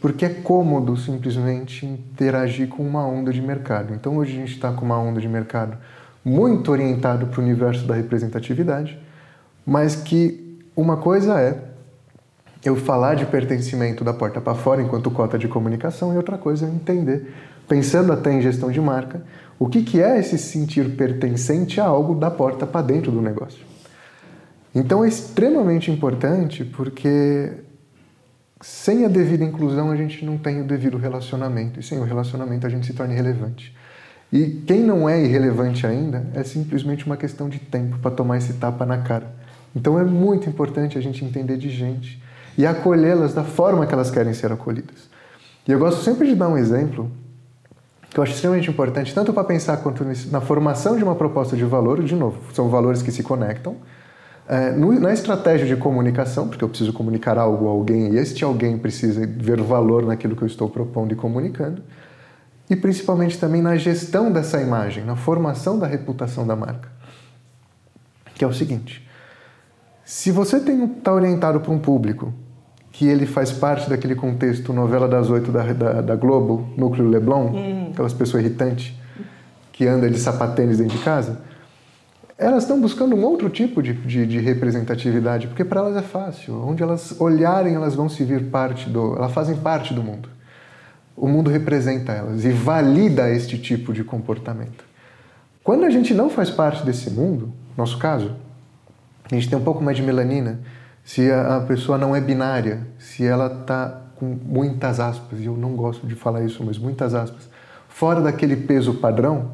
porque 0.01 0.25
é 0.25 0.29
cômodo 0.29 0.95
simplesmente 0.95 1.85
interagir 1.85 2.67
com 2.69 2.83
uma 2.83 3.05
onda 3.05 3.33
de 3.33 3.41
mercado. 3.41 3.93
Então 3.93 4.17
hoje 4.17 4.33
a 4.33 4.39
gente 4.39 4.53
está 4.53 4.71
com 4.71 4.85
uma 4.85 4.97
onda 4.97 5.19
de 5.19 5.27
mercado 5.27 5.77
muito 6.23 6.71
orientado 6.71 7.27
para 7.27 7.39
o 7.39 7.43
universo 7.43 7.85
da 7.85 7.95
representatividade, 7.95 8.97
mas 9.65 9.95
que 9.95 10.59
uma 10.75 10.97
coisa 10.97 11.39
é 11.39 11.69
eu 12.63 12.75
falar 12.75 13.15
de 13.15 13.25
pertencimento 13.25 14.03
da 14.03 14.13
porta 14.13 14.41
para 14.41 14.55
fora 14.55 14.81
enquanto 14.81 15.09
cota 15.11 15.37
de 15.37 15.47
comunicação 15.47 16.13
e 16.13 16.17
outra 16.17 16.37
coisa 16.37 16.65
é 16.65 16.69
entender, 16.69 17.33
pensando 17.67 18.11
até 18.11 18.33
em 18.33 18.41
gestão 18.41 18.69
de 18.71 18.81
marca, 18.81 19.21
o 19.57 19.67
que, 19.67 19.83
que 19.83 20.01
é 20.01 20.19
esse 20.19 20.37
sentir 20.37 20.95
pertencente 20.95 21.79
a 21.79 21.85
algo 21.85 22.15
da 22.15 22.31
porta 22.31 22.65
para 22.65 22.81
dentro 22.81 23.11
do 23.11 23.21
negócio. 23.21 23.65
Então 24.73 25.03
é 25.03 25.07
extremamente 25.07 25.89
importante 25.89 26.63
porque 26.63 27.51
sem 28.61 29.05
a 29.05 29.07
devida 29.07 29.43
inclusão 29.43 29.91
a 29.91 29.95
gente 29.95 30.25
não 30.25 30.37
tem 30.37 30.61
o 30.61 30.65
devido 30.65 30.97
relacionamento 30.97 31.79
e 31.79 31.83
sem 31.83 31.99
o 31.99 32.03
relacionamento 32.03 32.67
a 32.67 32.69
gente 32.69 32.85
se 32.85 32.93
torna 32.93 33.13
irrelevante. 33.13 33.75
E 34.31 34.61
quem 34.67 34.81
não 34.81 35.09
é 35.09 35.23
irrelevante 35.23 35.87
ainda 35.87 36.27
é 36.33 36.43
simplesmente 36.43 37.05
uma 37.05 37.17
questão 37.17 37.49
de 37.49 37.57
tempo 37.59 37.97
para 37.99 38.11
tomar 38.11 38.37
esse 38.37 38.53
tapa 38.53 38.85
na 38.85 38.99
cara. 38.99 39.33
Então 39.75 39.99
é 39.99 40.03
muito 40.03 40.49
importante 40.49 40.97
a 40.97 41.01
gente 41.01 41.23
entender 41.23 41.57
de 41.57 41.69
gente 41.69 42.21
e 42.57 42.65
acolhê-las 42.65 43.33
da 43.33 43.43
forma 43.43 43.87
que 43.87 43.93
elas 43.93 44.11
querem 44.11 44.33
ser 44.33 44.51
acolhidas. 44.51 45.09
E 45.67 45.71
eu 45.71 45.79
gosto 45.79 46.03
sempre 46.03 46.27
de 46.27 46.35
dar 46.35 46.49
um 46.49 46.57
exemplo 46.57 47.09
que 48.09 48.19
eu 48.19 48.23
acho 48.23 48.33
extremamente 48.33 48.69
importante, 48.69 49.13
tanto 49.13 49.31
para 49.31 49.43
pensar 49.43 49.77
quanto 49.77 50.03
na 50.31 50.41
formação 50.41 50.97
de 50.97 51.03
uma 51.03 51.15
proposta 51.15 51.55
de 51.55 51.63
valor, 51.63 52.03
de 52.03 52.15
novo, 52.15 52.39
são 52.53 52.67
valores 52.67 53.03
que 53.03 53.11
se 53.11 53.21
conectam, 53.21 53.77
é, 54.49 54.71
no, 54.71 54.99
na 54.99 55.13
estratégia 55.13 55.67
de 55.67 55.75
comunicação, 55.75 56.47
porque 56.47 56.63
eu 56.63 56.69
preciso 56.69 56.91
comunicar 56.91 57.37
algo 57.37 57.67
a 57.67 57.69
alguém 57.69 58.13
e 58.13 58.17
este 58.17 58.43
alguém 58.43 58.79
precisa 58.79 59.23
ver 59.27 59.61
valor 59.61 60.03
naquilo 60.03 60.35
que 60.35 60.41
eu 60.41 60.47
estou 60.47 60.67
propondo 60.67 61.11
e 61.11 61.15
comunicando, 61.15 61.83
e 62.67 62.75
principalmente 62.75 63.37
também 63.37 63.61
na 63.61 63.77
gestão 63.77 64.31
dessa 64.31 64.59
imagem, 64.59 65.05
na 65.05 65.15
formação 65.15 65.77
da 65.77 65.85
reputação 65.85 66.47
da 66.47 66.55
marca. 66.55 66.89
Que 68.33 68.43
é 68.43 68.47
o 68.47 68.53
seguinte: 68.53 69.07
se 70.03 70.31
você 70.31 70.57
está 70.57 71.13
orientado 71.13 71.59
para 71.59 71.71
um 71.71 71.77
público 71.77 72.33
que 72.91 73.07
ele 73.07 73.27
faz 73.27 73.51
parte 73.51 73.87
daquele 73.87 74.15
contexto 74.15 74.73
novela 74.73 75.07
das 75.07 75.29
oito 75.29 75.51
da, 75.51 75.71
da, 75.73 76.01
da, 76.01 76.15
Globo, 76.15 76.67
Núcleo 76.75 77.07
Leblon, 77.07 77.51
uhum. 77.51 77.89
aquelas 77.91 78.13
pessoas 78.13 78.43
irritantes 78.43 78.95
que 79.71 79.85
andam 79.85 80.09
de 80.09 80.19
sapatênis 80.19 80.79
dentro 80.79 80.97
de 80.97 81.03
casa, 81.03 81.39
elas 82.39 82.63
estão 82.63 82.79
buscando 82.79 83.17
um 83.17 83.23
outro 83.25 83.49
tipo 83.49 83.83
de, 83.83 83.91
de, 83.91 84.25
de 84.25 84.39
representatividade, 84.39 85.47
porque 85.47 85.65
para 85.65 85.81
elas 85.81 85.97
é 85.97 86.01
fácil. 86.01 86.55
Onde 86.65 86.81
elas 86.81 87.19
olharem, 87.19 87.75
elas 87.75 87.93
vão 87.93 88.07
se 88.07 88.23
vir 88.23 88.45
parte 88.45 88.89
do. 88.89 89.17
Elas 89.17 89.33
fazem 89.33 89.57
parte 89.57 89.93
do 89.93 90.01
mundo. 90.01 90.29
O 91.17 91.27
mundo 91.27 91.49
representa 91.49 92.13
elas 92.13 92.45
e 92.45 92.49
valida 92.49 93.29
este 93.29 93.57
tipo 93.57 93.91
de 93.91 94.05
comportamento. 94.05 94.85
Quando 95.61 95.83
a 95.83 95.89
gente 95.89 96.13
não 96.13 96.29
faz 96.29 96.49
parte 96.49 96.85
desse 96.85 97.09
mundo, 97.09 97.51
nosso 97.75 97.97
caso, 97.97 98.33
a 99.29 99.35
gente 99.35 99.49
tem 99.49 99.59
um 99.59 99.63
pouco 99.63 99.83
mais 99.83 99.97
de 99.97 100.03
melanina, 100.03 100.61
se 101.03 101.29
a 101.29 101.59
pessoa 101.67 101.97
não 101.97 102.15
é 102.15 102.21
binária, 102.21 102.87
se 102.97 103.25
ela 103.25 103.47
está 103.47 104.01
com 104.15 104.25
muitas 104.25 105.01
aspas, 105.01 105.41
e 105.41 105.45
eu 105.45 105.57
não 105.57 105.75
gosto 105.75 106.07
de 106.07 106.15
falar 106.15 106.41
isso, 106.41 106.63
mas 106.63 106.77
muitas 106.77 107.13
aspas, 107.13 107.49
fora 107.89 108.21
daquele 108.21 108.55
peso 108.55 108.93
padrão, 108.93 109.51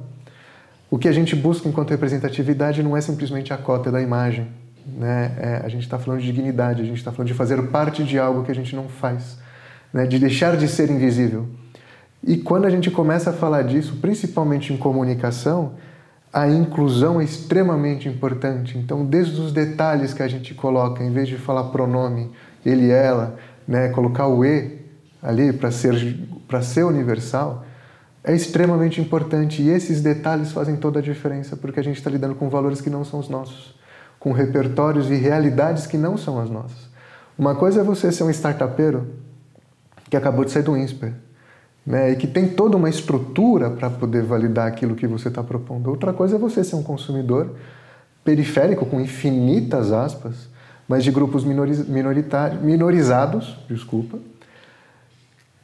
o 0.95 0.97
que 0.97 1.09
a 1.09 1.11
gente 1.11 1.35
busca 1.35 1.67
enquanto 1.67 1.89
representatividade 1.89 2.81
não 2.81 2.95
é 2.95 3.01
simplesmente 3.01 3.51
a 3.51 3.57
cota 3.57 3.91
da 3.91 4.01
imagem. 4.01 4.47
Né? 4.87 5.35
É, 5.37 5.61
a 5.61 5.67
gente 5.67 5.83
está 5.83 5.99
falando 5.99 6.21
de 6.21 6.25
dignidade, 6.31 6.81
a 6.81 6.85
gente 6.85 6.95
está 6.95 7.11
falando 7.11 7.27
de 7.27 7.33
fazer 7.33 7.61
parte 7.63 8.01
de 8.01 8.17
algo 8.17 8.45
que 8.45 8.51
a 8.51 8.55
gente 8.55 8.73
não 8.73 8.87
faz, 8.87 9.37
né? 9.91 10.07
de 10.07 10.17
deixar 10.17 10.55
de 10.55 10.69
ser 10.69 10.89
invisível. 10.89 11.47
E 12.23 12.37
quando 12.37 12.63
a 12.63 12.69
gente 12.69 12.89
começa 12.89 13.31
a 13.31 13.33
falar 13.33 13.63
disso, 13.63 13.97
principalmente 14.01 14.71
em 14.71 14.77
comunicação, 14.77 15.73
a 16.31 16.47
inclusão 16.47 17.19
é 17.19 17.25
extremamente 17.25 18.07
importante. 18.07 18.77
Então, 18.77 19.05
desde 19.05 19.37
os 19.41 19.51
detalhes 19.51 20.13
que 20.13 20.23
a 20.23 20.29
gente 20.29 20.53
coloca, 20.53 21.03
em 21.03 21.11
vez 21.11 21.27
de 21.27 21.35
falar 21.35 21.65
pronome, 21.65 22.31
ele, 22.65 22.89
ela, 22.89 23.35
né, 23.67 23.89
colocar 23.89 24.27
o 24.27 24.45
e 24.45 24.79
ali 25.21 25.51
para 25.51 25.71
ser, 25.71 26.17
para 26.47 26.61
ser 26.61 26.85
universal, 26.85 27.64
é 28.25 28.35
extremamente 28.35 28.99
importante 28.99 29.61
e 29.61 29.69
esses 29.69 30.01
detalhes 30.01 30.51
fazem 30.51 30.75
toda 30.75 30.99
a 30.99 31.01
diferença 31.01 31.55
porque 31.55 31.79
a 31.79 31.83
gente 31.83 31.97
está 31.97 32.09
lidando 32.09 32.33
com 32.33 32.49
valores 32.49 32.81
que 32.81 32.89
não 32.89 33.05
são 33.05 33.19
os 33.19 33.29
nossos, 33.29 33.75
com 34.19 34.31
repertórios 34.31 35.11
e 35.11 35.15
realidades 35.15 35.85
que 35.85 35.97
não 35.97 36.17
são 36.17 36.39
as 36.39 36.49
nossas. 36.49 36.89
Uma 37.37 37.53
coisa 37.53 37.81
é 37.81 37.83
você 37.83 38.11
ser 38.11 38.23
um 38.23 38.29
startupeiro 38.31 39.07
que 40.09 40.17
acabou 40.17 40.43
de 40.43 40.51
sair 40.51 40.63
do 40.63 40.75
INSPER 40.75 41.13
né, 41.85 42.11
e 42.11 42.15
que 42.15 42.25
tem 42.25 42.47
toda 42.47 42.75
uma 42.75 42.89
estrutura 42.89 43.69
para 43.69 43.91
poder 43.91 44.23
validar 44.23 44.67
aquilo 44.67 44.95
que 44.95 45.05
você 45.05 45.27
está 45.27 45.43
propondo. 45.43 45.91
Outra 45.91 46.11
coisa 46.11 46.35
é 46.35 46.39
você 46.39 46.63
ser 46.63 46.75
um 46.75 46.83
consumidor 46.83 47.51
periférico 48.23 48.87
com 48.87 48.99
infinitas 48.99 49.91
aspas, 49.91 50.49
mas 50.87 51.03
de 51.03 51.11
grupos 51.11 51.43
minoriz 51.43 51.87
minorizados, 52.61 53.57
desculpa, 53.69 54.17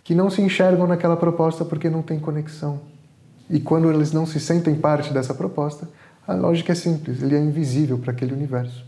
que 0.03 0.15
não 0.15 0.29
se 0.29 0.41
enxergam 0.41 0.87
naquela 0.87 1.15
proposta 1.15 1.63
porque 1.63 1.89
não 1.89 2.01
tem 2.01 2.19
conexão. 2.19 2.81
E 3.49 3.59
quando 3.59 3.91
eles 3.91 4.11
não 4.11 4.25
se 4.25 4.39
sentem 4.39 4.75
parte 4.75 5.13
dessa 5.13 5.33
proposta, 5.33 5.87
a 6.27 6.33
lógica 6.33 6.71
é 6.71 6.75
simples, 6.75 7.21
ele 7.21 7.35
é 7.35 7.39
invisível 7.39 7.97
para 7.97 8.11
aquele 8.11 8.33
universo. 8.33 8.85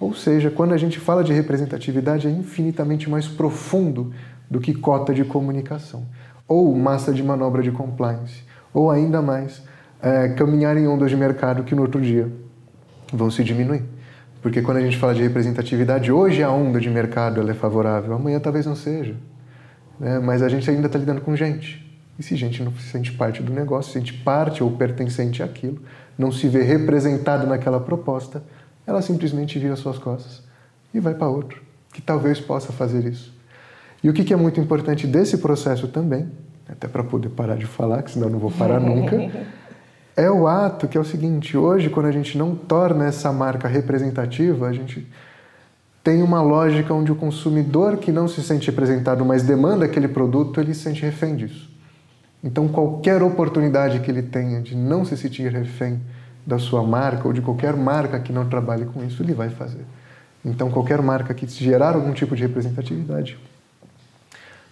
Ou 0.00 0.14
seja, 0.14 0.50
quando 0.50 0.72
a 0.72 0.76
gente 0.76 0.98
fala 0.98 1.22
de 1.22 1.32
representatividade, 1.32 2.26
é 2.26 2.30
infinitamente 2.30 3.10
mais 3.10 3.26
profundo 3.26 4.12
do 4.48 4.60
que 4.60 4.72
cota 4.72 5.12
de 5.12 5.24
comunicação, 5.24 6.06
ou 6.46 6.74
massa 6.76 7.12
de 7.12 7.22
manobra 7.22 7.62
de 7.62 7.70
compliance, 7.70 8.44
ou 8.72 8.90
ainda 8.90 9.20
mais, 9.20 9.62
é, 10.00 10.28
caminhar 10.28 10.76
em 10.76 10.86
ondas 10.86 11.10
de 11.10 11.16
mercado 11.16 11.64
que 11.64 11.74
no 11.74 11.82
outro 11.82 12.00
dia 12.00 12.30
vão 13.12 13.30
se 13.30 13.42
diminuir. 13.42 13.82
Porque 14.40 14.62
quando 14.62 14.76
a 14.76 14.80
gente 14.80 14.96
fala 14.96 15.14
de 15.14 15.22
representatividade, 15.22 16.12
hoje 16.12 16.42
a 16.42 16.50
onda 16.50 16.80
de 16.80 16.88
mercado 16.88 17.48
é 17.50 17.54
favorável, 17.54 18.14
amanhã 18.14 18.38
talvez 18.38 18.64
não 18.64 18.76
seja 18.76 19.16
né? 19.98 20.18
mas 20.18 20.42
a 20.42 20.48
gente 20.48 20.68
ainda 20.70 20.86
está 20.86 20.98
lidando 20.98 21.20
com 21.20 21.34
gente. 21.34 21.86
E 22.18 22.22
se 22.22 22.34
gente 22.34 22.62
não 22.62 22.72
se 22.72 22.88
sente 22.88 23.12
parte 23.12 23.42
do 23.42 23.52
negócio, 23.52 23.92
se 23.92 23.98
sente 23.98 24.12
parte 24.12 24.62
ou 24.62 24.72
pertencente 24.72 25.42
àquilo, 25.42 25.80
não 26.18 26.32
se 26.32 26.48
vê 26.48 26.62
representado 26.62 27.46
naquela 27.46 27.78
proposta, 27.78 28.42
ela 28.86 29.00
simplesmente 29.00 29.58
vira 29.58 29.76
suas 29.76 29.98
costas 29.98 30.42
e 30.92 30.98
vai 30.98 31.14
para 31.14 31.28
outro, 31.28 31.62
que 31.92 32.02
talvez 32.02 32.40
possa 32.40 32.72
fazer 32.72 33.04
isso. 33.04 33.32
E 34.02 34.08
o 34.08 34.12
que 34.12 34.32
é 34.32 34.36
muito 34.36 34.60
importante 34.60 35.06
desse 35.06 35.38
processo 35.38 35.88
também, 35.88 36.28
até 36.68 36.88
para 36.88 37.04
poder 37.04 37.30
parar 37.30 37.56
de 37.56 37.66
falar, 37.66 38.02
que 38.02 38.10
senão 38.10 38.28
eu 38.28 38.32
não 38.32 38.38
vou 38.38 38.50
parar 38.50 38.80
nunca, 38.80 39.16
é 40.16 40.30
o 40.30 40.46
ato 40.46 40.88
que 40.88 40.96
é 40.96 41.00
o 41.00 41.04
seguinte: 41.04 41.56
hoje, 41.56 41.88
quando 41.88 42.06
a 42.06 42.12
gente 42.12 42.36
não 42.36 42.54
torna 42.54 43.06
essa 43.06 43.32
marca 43.32 43.68
representativa, 43.68 44.68
a 44.68 44.72
gente 44.72 45.06
tem 46.08 46.22
uma 46.22 46.40
lógica 46.40 46.94
onde 46.94 47.12
o 47.12 47.14
consumidor 47.14 47.98
que 47.98 48.10
não 48.10 48.26
se 48.26 48.42
sente 48.42 48.70
representado, 48.70 49.26
mas 49.26 49.42
demanda 49.42 49.84
aquele 49.84 50.08
produto, 50.08 50.58
ele 50.58 50.72
se 50.72 50.80
sente 50.80 51.02
refém 51.02 51.36
disso. 51.36 51.70
Então, 52.42 52.66
qualquer 52.66 53.22
oportunidade 53.22 54.00
que 54.00 54.10
ele 54.10 54.22
tenha 54.22 54.62
de 54.62 54.74
não 54.74 55.04
se 55.04 55.18
sentir 55.18 55.52
refém 55.52 56.00
da 56.46 56.58
sua 56.58 56.82
marca 56.82 57.28
ou 57.28 57.34
de 57.34 57.42
qualquer 57.42 57.76
marca 57.76 58.18
que 58.18 58.32
não 58.32 58.48
trabalhe 58.48 58.86
com 58.86 59.04
isso, 59.04 59.22
ele 59.22 59.34
vai 59.34 59.50
fazer. 59.50 59.84
Então, 60.42 60.70
qualquer 60.70 61.02
marca 61.02 61.34
que 61.34 61.46
gerar 61.46 61.94
algum 61.94 62.14
tipo 62.14 62.34
de 62.34 62.40
representatividade 62.40 63.38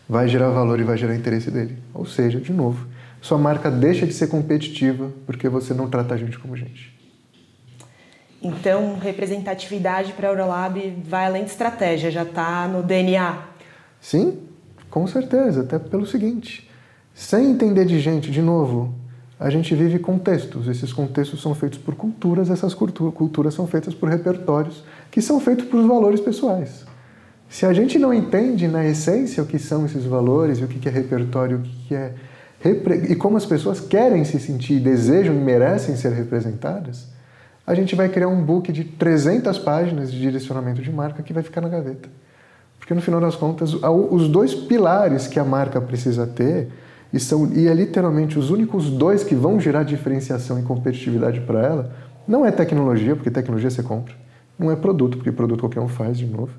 vai 0.09 0.29
gerar 0.29 0.49
valor 0.49 0.81
e 0.81 0.85
vai 0.85 0.97
gerar 0.97 1.15
interesse 1.15 1.51
dele. 1.51 1.77
Ou 1.93 2.07
seja, 2.07 2.41
de 2.41 2.51
novo, 2.51 2.87
sua 3.21 3.37
marca 3.37 3.71
deixa 3.71 4.07
de 4.07 4.15
ser 4.15 4.29
competitiva 4.29 5.11
porque 5.27 5.51
você 5.51 5.75
não 5.75 5.87
trata 5.91 6.15
a 6.15 6.17
gente 6.17 6.39
como 6.39 6.57
gente. 6.57 6.96
Então, 8.43 8.99
representatividade 8.99 10.13
para 10.13 10.29
a 10.29 10.33
Eurolab 10.33 11.03
vai 11.05 11.27
além 11.27 11.45
de 11.45 11.51
estratégia, 11.51 12.11
já 12.11 12.23
está 12.23 12.69
no 12.69 12.83
DNA. 12.83 13.39
Sim, 14.01 14.39
com 14.91 15.07
certeza, 15.07 15.63
até 15.63 15.79
pelo 15.79 16.07
seguinte: 16.07 16.71
sem 17.15 17.51
entender 17.51 17.85
de 17.85 17.99
gente, 17.99 18.31
de 18.31 18.43
novo, 18.43 18.95
a 19.39 19.51
gente 19.51 19.75
vive 19.75 19.99
contextos. 19.99 20.69
Esses 20.69 20.93
contextos 20.93 21.43
são 21.43 21.55
feitos 21.55 21.79
por 21.79 21.95
culturas, 21.95 22.51
essas 22.51 22.75
culturas 22.75 23.55
são 23.55 23.67
feitas 23.67 23.95
por 23.95 24.09
repertórios 24.09 24.85
que 25.11 25.21
são 25.21 25.41
feitos 25.41 25.67
por 25.67 25.87
valores 25.87 26.21
pessoais. 26.21 26.85
Se 27.49 27.65
a 27.65 27.73
gente 27.73 27.99
não 27.99 28.13
entende 28.13 28.67
na 28.67 28.85
essência 28.85 29.43
o 29.43 29.47
que 29.47 29.59
são 29.59 29.87
esses 29.87 30.05
valores, 30.05 30.61
o 30.61 30.67
que 30.67 30.89
é 30.89 30.93
repertório, 30.93 31.59
o 31.59 31.63
que 31.63 31.95
é 31.95 32.15
e 33.09 33.15
como 33.15 33.37
as 33.37 33.47
pessoas 33.47 33.79
querem 33.79 34.25
se 34.25 34.41
sentir, 34.41 34.81
desejam 34.81 35.35
e 35.35 35.39
merecem 35.39 35.95
ser 35.95 36.13
representadas, 36.13 37.07
a 37.67 37.75
gente 37.75 37.97
vai 37.97 38.09
criar 38.09 38.29
um 38.29 38.41
book 38.43 38.73
de 38.73 38.85
300 38.85 39.59
páginas 39.59 40.13
de 40.13 40.21
direcionamento 40.21 40.81
de 40.81 40.93
marca 40.93 41.23
que 41.23 41.33
vai 41.33 41.43
ficar 41.43 41.61
na 41.61 41.69
gaveta. 41.69 42.09
Porque 42.79 42.95
no 42.95 43.03
final 43.03 43.21
das 43.21 43.35
contas, 43.35 43.75
os 43.75 44.29
dois 44.29 44.55
pilares 44.55 45.27
que 45.27 45.41
a 45.41 45.45
marca 45.45 45.81
precisa 45.81 46.27
ter, 46.27 46.69
e, 47.13 47.19
são, 47.19 47.53
e 47.53 47.67
é 47.67 47.75
literalmente 47.75 48.39
os 48.39 48.51
únicos 48.51 48.89
dois 48.91 49.25
que 49.25 49.35
vão 49.35 49.59
gerar 49.59 49.83
diferenciação 49.83 50.59
e 50.61 50.63
competitividade 50.63 51.41
para 51.41 51.61
ela, 51.61 51.93
não 52.29 52.47
é 52.47 52.53
tecnologia, 52.53 53.17
porque 53.17 53.31
tecnologia 53.31 53.71
você 53.71 53.83
compra, 53.83 54.15
não 54.57 54.71
é 54.71 54.77
produto, 54.77 55.17
porque 55.17 55.33
produto 55.33 55.61
qualquer 55.61 55.81
um 55.81 55.89
faz 55.89 56.19
de 56.19 56.27
novo, 56.27 56.53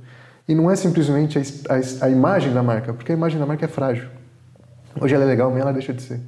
e 0.48 0.56
não 0.56 0.70
é 0.70 0.76
simplesmente 0.76 1.38
a, 1.38 1.42
a, 1.74 2.06
a 2.06 2.10
imagem 2.10 2.54
da 2.54 2.64
marca, 2.64 2.94
porque 2.94 3.12
a 3.12 3.16
imagem 3.16 3.40
da 3.40 3.46
marca 3.46 3.66
é 3.66 3.68
frágil. 3.68 4.08
Hoje 5.00 5.14
ela 5.14 5.24
é 5.24 5.28
legal, 5.28 5.50
amanhã 5.50 5.62
ela 5.62 5.74
deixa 5.74 5.94
de 5.94 6.02
ser 6.02 6.20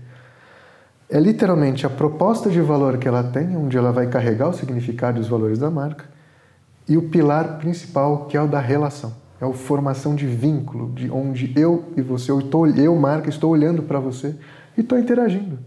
é 1.10 1.20
literalmente 1.20 1.88
a 1.88 1.90
proposta 1.90 2.52
de 2.52 2.62
valor 2.62 3.00
que 3.00 3.08
ela 3.08 3.24
tem, 3.24 3.58
onde 3.58 3.76
ela 3.76 3.92
vai 3.92 4.06
carregar 4.08 4.48
o 4.48 4.54
significado 4.54 5.18
e 5.18 5.22
os 5.22 5.28
valores 5.28 5.58
da 5.58 5.72
marca, 5.72 6.06
e 6.88 6.98
o 6.98 7.10
pilar 7.10 7.58
principal, 7.58 8.26
que 8.26 8.38
é 8.38 8.42
o 8.42 8.48
da 8.48 8.60
relação. 8.60 9.14
É 9.42 9.46
a 9.46 9.52
formação 9.54 10.14
de 10.14 10.28
vínculo, 10.28 10.92
de 10.92 11.10
onde 11.10 11.52
eu 11.56 11.86
e 11.98 12.02
você, 12.02 12.30
eu, 12.32 12.42
tô, 12.42 12.68
eu 12.68 12.96
marca, 12.96 13.30
estou 13.30 13.50
olhando 13.52 13.82
para 13.84 14.00
você 14.00 14.36
e 14.78 14.82
estou 14.82 15.00
interagindo. 15.00 15.58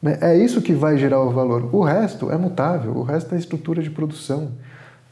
Né? 0.00 0.16
É 0.20 0.36
isso 0.36 0.62
que 0.62 0.72
vai 0.72 0.96
gerar 0.96 1.20
o 1.20 1.30
valor. 1.30 1.68
O 1.74 1.82
resto 1.82 2.30
é 2.30 2.38
mutável, 2.38 2.96
o 2.96 3.02
resto 3.02 3.34
é 3.34 3.38
estrutura 3.38 3.82
de 3.82 3.90
produção. 3.90 4.52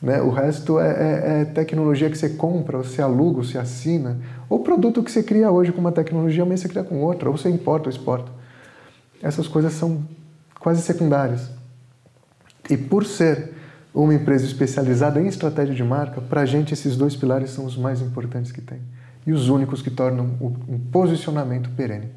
Né? 0.01 0.23
O 0.23 0.31
resto 0.31 0.79
é, 0.79 0.89
é, 0.89 1.41
é, 1.41 1.45
tecnologia 1.45 2.09
que 2.09 2.17
você 2.17 2.31
compra, 2.31 2.79
ou 2.79 2.85
você 2.85 3.03
aluga, 3.03 3.39
ou 3.39 3.45
você 3.45 3.59
assina, 3.59 4.19
ou 4.49 4.61
produto 4.61 5.03
que 5.03 5.11
você 5.11 5.23
cria 5.23 5.51
hoje 5.51 5.73
com 5.73 5.81
uma 5.81 5.93
tecnologia, 5.93 6.43
amanhã 6.43 6.57
você 6.57 6.69
cria 6.69 6.85
com 6.85 7.03
outra, 7.03 7.29
ou 7.29 7.37
você 7.37 7.51
importa 7.51 7.89
ou 7.89 7.91
exporta 7.91 8.42
essas 9.23 9.47
coisas 9.47 9.73
são 9.73 10.05
quase 10.59 10.83
secundárias. 10.83 11.51
E 12.69 12.77
por 12.77 13.05
ser 13.05 13.55
uma 13.95 14.15
empresa 14.15 14.47
especializada 14.47 15.21
em 15.21 15.27
estratégia 15.27 15.75
de 15.75 15.85
marca, 15.85 16.21
para 16.21 16.41
a 16.41 16.47
gente 16.47 16.73
esses 16.73 16.97
dois 16.97 17.15
pilares 17.15 17.51
são 17.51 17.65
os 17.65 17.77
mais 17.77 18.01
importantes 18.01 18.51
que 18.51 18.61
tem 18.61 18.81
e 19.27 19.33
os 19.33 19.49
únicos 19.49 19.83
que 19.83 19.91
tornam 19.91 20.31
um 20.41 20.79
posicionamento 20.91 21.71
perene. 21.77 22.09